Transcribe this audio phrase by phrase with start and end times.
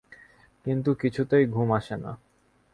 [0.65, 2.11] কিন্তু কিছুতেই ঘুম আসে না।